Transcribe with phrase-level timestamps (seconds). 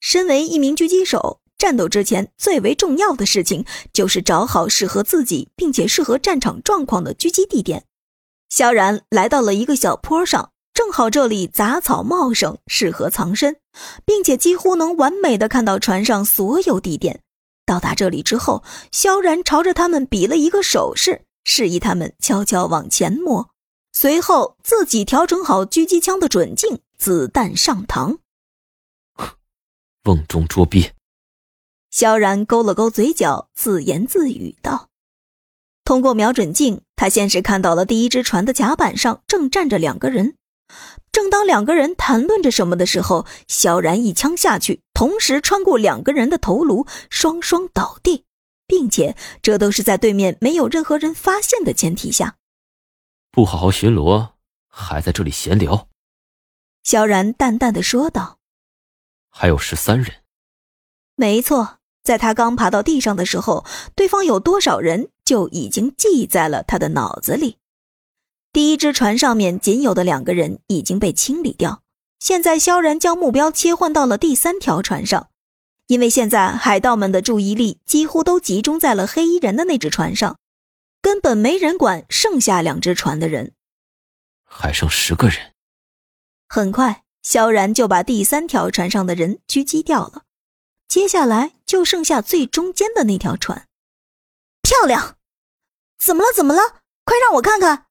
[0.00, 7.84] 身为一名狙击手，战斗之前最为重要的事情就是找好适合自己并且适合战场状况的狙击地点。
[8.48, 13.56] 萧然来到了一个小坡上，正好这里杂草茂盛，适合藏身，
[14.04, 17.20] 并且几乎能完美的看到船上所有地点。
[17.66, 23.50] 到达这里之后，萧然朝着他们比了一个手势，示意他们悄悄往前摸。
[23.92, 28.18] 随后自己调整好狙击枪的准镜，子弹上膛。
[30.08, 30.94] 瓮中捉鳖。
[31.90, 34.88] 萧然勾了勾嘴角，自言自语道
[35.84, 40.34] ：“通过瞄准镜，他先是看到了第一只船的甲板上正站着两个人。
[41.12, 48.24] 正当两个人谈论着什么的时候，萧然一枪下去。”同时穿过两个人的头颅，双双倒地，
[48.66, 52.36] 并且这都是在对面没有任何人发现的前提下。
[53.30, 54.30] 不好好巡逻，
[54.68, 55.86] 还在这里闲聊。
[56.82, 58.37] 萧然淡淡的说道
[59.30, 60.12] ：“还有十三人。”
[61.16, 67.58] 没错，在他刚爬到地上的时候，对方有多少人就已经记在了他的脑子里。
[68.52, 71.82] 第一只船上面仅有的两个人已经被清理掉。
[72.18, 75.28] 现在，萧然将目标切换到了第三条船上，
[75.86, 80.38] 因为现在海盗们的注意力几乎都集中在了黑衣人的那只船上，
[81.00, 83.52] 根本没人管剩下两只船的人。
[84.44, 85.52] 还剩十个人。
[86.48, 90.22] 很快，萧然就把第三条船上的人狙击掉了，
[90.88, 93.68] 接下来就剩下最中间的那条船。
[94.62, 95.18] 漂亮！
[95.98, 96.32] 怎么了？
[96.34, 96.80] 怎么了？
[97.04, 97.84] 快让我看看！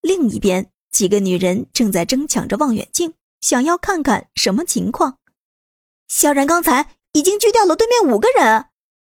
[0.00, 3.12] 另一边，几个女人正在争抢着望远镜。
[3.42, 5.18] 想要看看什么情况？
[6.08, 8.68] 萧然刚才已经锯掉了对面五个人。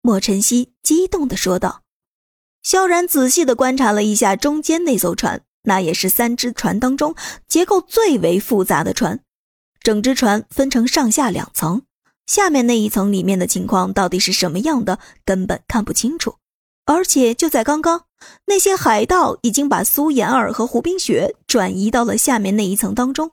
[0.00, 1.82] 莫晨曦激动地说道。
[2.62, 7.14] 萧然仔细地观察了一下中间那艘船，那也是三只船当中
[7.46, 9.22] 结构最为复杂的船。
[9.82, 11.82] 整只船分成上下两层，
[12.26, 16.36] 下面那一层里面的情况到底是什么样的，根本看不清楚。
[16.84, 18.06] 而且就在刚刚，
[18.46, 23.32] 那些海盗已经把苏妍儿和胡冰雪转移到了下面那一层当中。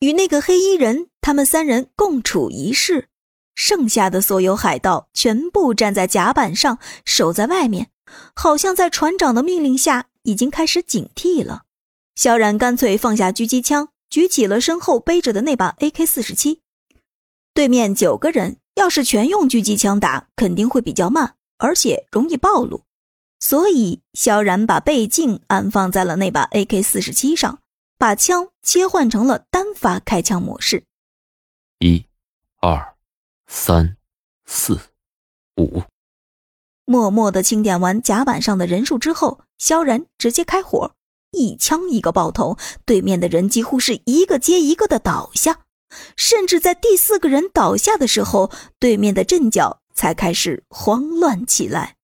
[0.00, 3.08] 与那个黑衣人，他们三人共处一室，
[3.54, 7.88] 剩下的所有海盗全部站在甲板上，守在外面，
[8.34, 11.62] 好像在船长的命令下已经开始警惕了。
[12.14, 16.62] 萧然干脆放下狙击枪，举起了身后背着的那把 AK 四十七。
[17.52, 22.80] 对面九个人，要是全用狙击枪打，肯定会比较慢，而且容易暴露，
[23.40, 27.58] 所以萧然把倍镜安放在了那把 AK 四十七上。
[27.98, 30.84] 把枪切换成了单发开枪模式。
[31.80, 32.06] 一、
[32.62, 32.96] 二、
[33.46, 33.98] 三、
[34.46, 34.80] 四、
[35.58, 35.82] 五。
[36.86, 40.94] 默默的清点完甲板上的人数之后，萧然直接开火，
[41.36, 45.60] 一枪一个爆头，对面的人几乎是一个接一个的倒下，
[46.16, 51.95] 甚至在第四个人倒下的时候，对面的阵脚才开始慌乱起来。